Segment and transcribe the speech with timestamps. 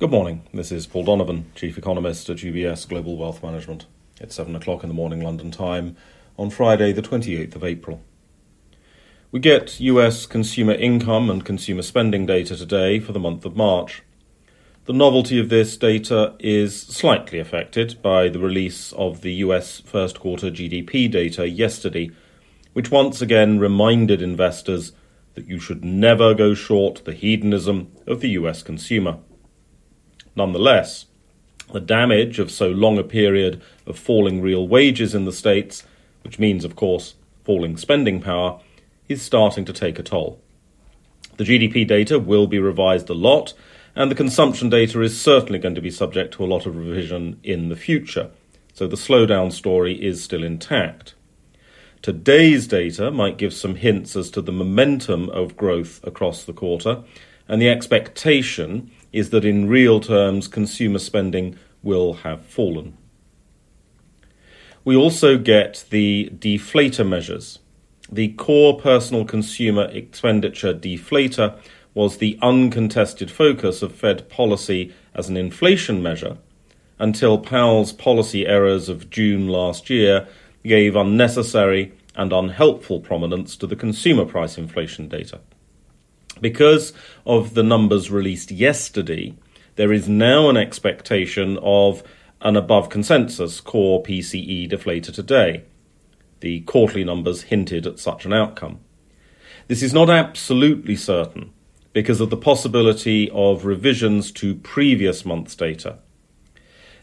[0.00, 0.46] Good morning.
[0.54, 3.86] This is Paul Donovan, Chief Economist at UBS Global Wealth Management.
[4.20, 5.96] It's 7 o'clock in the morning London time
[6.38, 8.00] on Friday, the 28th of April.
[9.32, 14.04] We get US consumer income and consumer spending data today for the month of March.
[14.84, 20.20] The novelty of this data is slightly affected by the release of the US first
[20.20, 22.12] quarter GDP data yesterday,
[22.72, 24.92] which once again reminded investors
[25.34, 29.18] that you should never go short the hedonism of the US consumer.
[30.38, 31.06] Nonetheless,
[31.72, 35.82] the damage of so long a period of falling real wages in the States,
[36.22, 37.14] which means, of course,
[37.44, 38.60] falling spending power,
[39.08, 40.40] is starting to take a toll.
[41.38, 43.52] The GDP data will be revised a lot,
[43.96, 47.40] and the consumption data is certainly going to be subject to a lot of revision
[47.42, 48.30] in the future,
[48.72, 51.16] so the slowdown story is still intact.
[52.00, 57.02] Today's data might give some hints as to the momentum of growth across the quarter,
[57.48, 62.96] and the expectation is that in real terms, consumer spending will have fallen.
[64.84, 67.58] We also get the deflator measures.
[68.10, 71.58] The core personal consumer expenditure deflator
[71.94, 76.38] was the uncontested focus of Fed policy as an inflation measure
[76.98, 80.26] until Powell's policy errors of June last year
[80.64, 85.40] gave unnecessary and unhelpful prominence to the consumer price inflation data.
[86.40, 86.92] Because
[87.26, 89.34] of the numbers released yesterday,
[89.76, 92.02] there is now an expectation of
[92.40, 95.64] an above consensus core PCE deflator today.
[96.40, 98.80] The quarterly numbers hinted at such an outcome.
[99.66, 101.52] This is not absolutely certain
[101.92, 105.98] because of the possibility of revisions to previous month's data.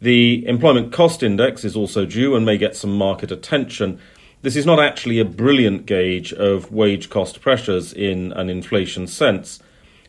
[0.00, 3.98] The employment cost index is also due and may get some market attention,
[4.42, 9.60] this is not actually a brilliant gauge of wage cost pressures in an inflation sense,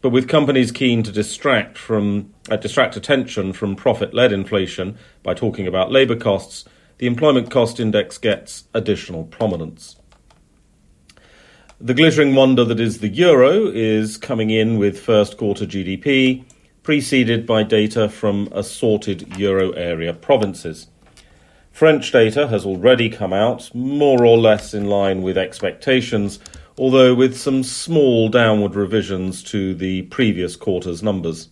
[0.00, 5.66] but with companies keen to distract from uh, distract attention from profit-led inflation by talking
[5.66, 6.64] about labor costs,
[6.98, 9.96] the employment cost index gets additional prominence.
[11.80, 16.44] The glittering wonder that is the euro is coming in with first quarter GDP,
[16.82, 20.86] preceded by data from assorted euro area provinces.
[21.76, 26.38] French data has already come out, more or less in line with expectations,
[26.78, 31.50] although with some small downward revisions to the previous quarter's numbers.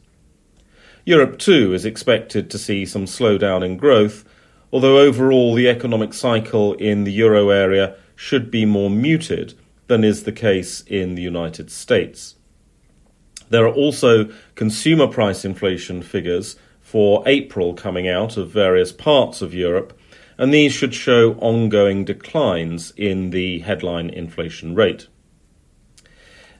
[1.04, 4.24] Europe too is expected to see some slowdown in growth,
[4.72, 9.52] although overall the economic cycle in the euro area should be more muted
[9.88, 12.36] than is the case in the United States.
[13.50, 19.52] There are also consumer price inflation figures for April coming out of various parts of
[19.52, 19.92] Europe
[20.38, 25.08] and these should show ongoing declines in the headline inflation rate.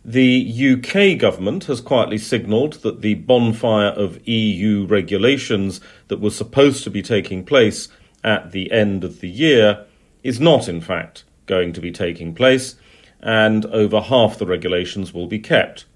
[0.04, 6.84] The UK government has quietly signalled that the bonfire of EU regulations that was supposed
[6.84, 7.88] to be taking place
[8.22, 9.86] at the end of the year
[10.22, 12.76] is not, in fact, going to be taking place,
[13.20, 15.86] and over half the regulations will be kept.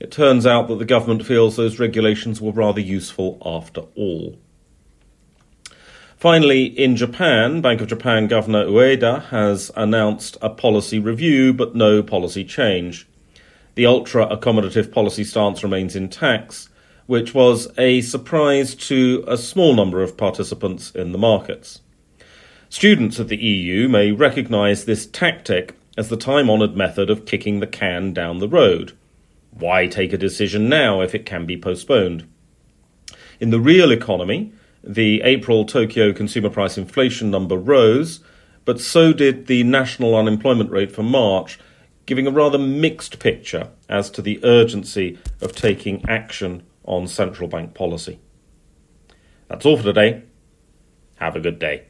[0.00, 4.38] It turns out that the government feels those regulations were rather useful after all.
[6.20, 12.02] Finally, in Japan, Bank of Japan Governor Ueda has announced a policy review but no
[12.02, 13.08] policy change.
[13.74, 16.68] The ultra accommodative policy stance remains intact,
[17.06, 21.80] which was a surprise to a small number of participants in the markets.
[22.68, 27.60] Students of the EU may recognise this tactic as the time honoured method of kicking
[27.60, 28.92] the can down the road.
[29.52, 32.28] Why take a decision now if it can be postponed?
[33.40, 34.52] In the real economy,
[34.82, 38.20] the April Tokyo consumer price inflation number rose,
[38.64, 41.58] but so did the national unemployment rate for March,
[42.06, 47.74] giving a rather mixed picture as to the urgency of taking action on central bank
[47.74, 48.18] policy.
[49.48, 50.24] That's all for today.
[51.16, 51.89] Have a good day.